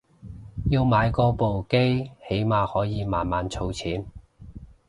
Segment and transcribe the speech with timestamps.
[0.71, 4.03] 要買過部機起碼可以慢慢儲錢